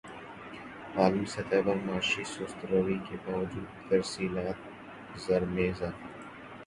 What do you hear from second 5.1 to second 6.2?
زر میں اضافہ